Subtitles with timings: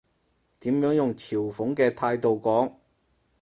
[0.61, 2.73] 點樣用嘲諷嘅態度講？